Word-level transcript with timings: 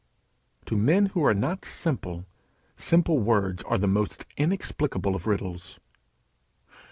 To 0.65 0.75
men 0.75 1.05
who 1.13 1.23
are 1.23 1.35
not 1.35 1.63
simple, 1.63 2.25
simple 2.75 3.19
words 3.19 3.61
are 3.61 3.77
the 3.77 3.87
most 3.87 4.25
inexplicable 4.35 5.15
of 5.15 5.27
riddles. 5.27 5.79